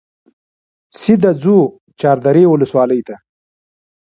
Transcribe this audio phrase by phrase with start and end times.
[0.99, 1.57] سیده ځو
[1.99, 3.15] چاردرې ولسوالۍ ته.